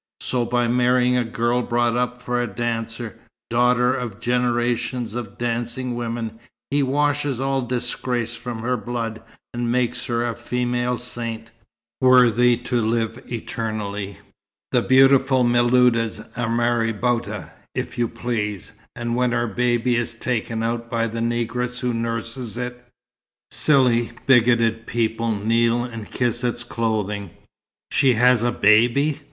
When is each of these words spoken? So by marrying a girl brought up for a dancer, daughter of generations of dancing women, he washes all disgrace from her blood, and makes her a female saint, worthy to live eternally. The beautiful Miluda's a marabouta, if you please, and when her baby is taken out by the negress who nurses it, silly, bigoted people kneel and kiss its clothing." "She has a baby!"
So 0.21 0.45
by 0.45 0.67
marrying 0.67 1.15
a 1.15 1.23
girl 1.23 1.61
brought 1.61 1.95
up 1.95 2.23
for 2.23 2.41
a 2.41 2.47
dancer, 2.47 3.19
daughter 3.51 3.93
of 3.93 4.19
generations 4.19 5.13
of 5.13 5.37
dancing 5.37 5.93
women, 5.93 6.39
he 6.71 6.81
washes 6.81 7.39
all 7.39 7.61
disgrace 7.61 8.33
from 8.33 8.63
her 8.63 8.75
blood, 8.75 9.21
and 9.53 9.71
makes 9.71 10.05
her 10.07 10.27
a 10.27 10.33
female 10.33 10.97
saint, 10.97 11.51
worthy 12.01 12.57
to 12.57 12.81
live 12.81 13.23
eternally. 13.31 14.17
The 14.71 14.81
beautiful 14.81 15.43
Miluda's 15.43 16.17
a 16.35 16.49
marabouta, 16.49 17.51
if 17.75 17.99
you 17.99 18.07
please, 18.07 18.71
and 18.95 19.15
when 19.15 19.33
her 19.33 19.45
baby 19.45 19.97
is 19.97 20.15
taken 20.15 20.63
out 20.63 20.89
by 20.89 21.05
the 21.05 21.19
negress 21.19 21.79
who 21.81 21.93
nurses 21.93 22.57
it, 22.57 22.83
silly, 23.51 24.13
bigoted 24.25 24.87
people 24.87 25.29
kneel 25.33 25.83
and 25.83 26.09
kiss 26.09 26.43
its 26.43 26.63
clothing." 26.63 27.29
"She 27.91 28.13
has 28.15 28.41
a 28.41 28.51
baby!" 28.51 29.19